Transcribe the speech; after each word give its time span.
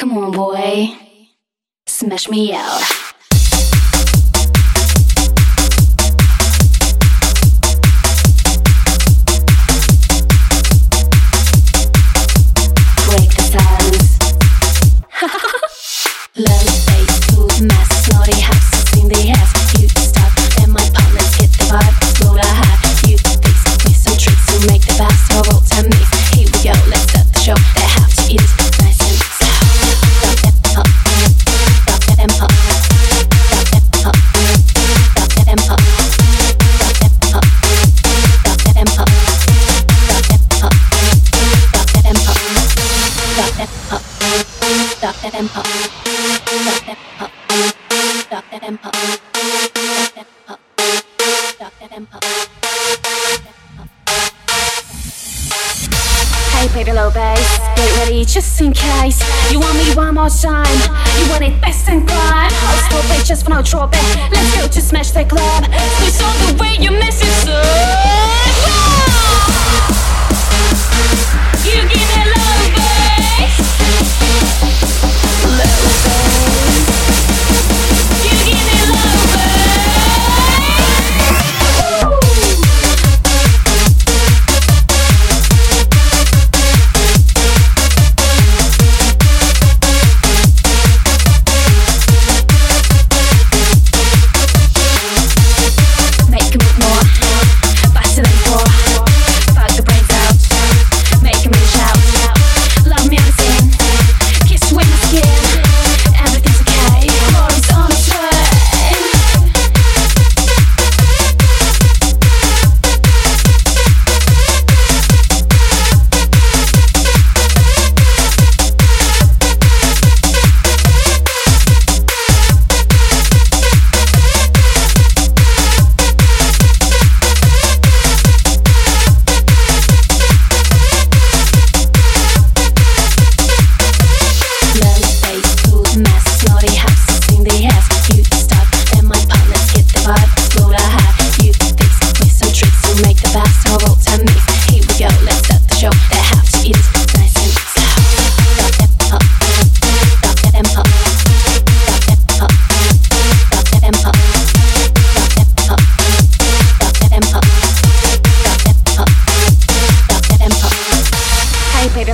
Come 0.00 0.16
on, 0.16 0.30
boy. 0.32 0.96
Smash 1.86 2.30
me 2.30 2.54
out. 2.54 2.80
Break 13.04 13.28
the 13.36 13.42
silence. 16.32 16.66
Hey 48.70 48.76
baby 56.72 56.92
low 56.92 57.10
bass, 57.10 57.58
get 57.74 57.96
ready 57.98 58.24
just 58.24 58.60
in 58.60 58.72
case. 58.72 59.20
You 59.50 59.58
want 59.58 59.76
me 59.76 59.92
one 59.96 60.14
more 60.14 60.30
time, 60.30 60.66
you 61.18 61.28
want 61.30 61.42
it 61.42 61.60
best 61.60 61.88
and 61.88 62.06
prime? 62.06 62.52
I'll 62.52 62.78
stop 62.86 63.18
it 63.18 63.26
just 63.26 63.42
for 63.42 63.50
no 63.50 63.60
drop 63.60 63.92
it, 63.92 64.30
let's 64.30 64.56
go 64.56 64.68
to 64.68 64.80
smash 64.80 65.10
the 65.10 65.24
club. 65.24 65.64
Twist 65.98 66.22
all 66.22 66.32
the 66.46 66.62
way 66.62 66.76
you 66.78 66.92
miss 66.92 67.20
it 67.20 67.32
so 67.44 68.19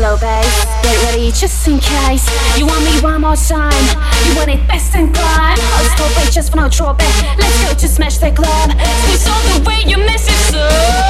low 0.00 0.16
bass. 0.18 0.64
Get 0.82 0.96
ready 1.04 1.30
just 1.32 1.66
in 1.68 1.78
case. 1.78 2.26
You 2.58 2.66
want 2.66 2.84
me 2.84 3.00
one 3.00 3.20
more 3.22 3.36
time? 3.36 3.72
You 4.26 4.36
want 4.36 4.50
it 4.50 4.66
best 4.68 4.94
in 4.94 5.12
climb? 5.12 5.58
I'll 5.58 5.84
stop 5.94 6.26
it 6.26 6.32
just 6.32 6.50
for 6.50 6.56
no 6.56 6.68
drawback. 6.68 7.38
Let's 7.38 7.64
go 7.64 7.74
to 7.74 7.88
smash 7.88 8.18
the 8.18 8.30
club. 8.30 8.70
Twist 9.04 9.28
all 9.28 9.58
the 9.58 9.64
way 9.68 9.82
you 9.86 9.98
miss 9.98 10.28
it, 10.28 10.52
so. 10.52 11.05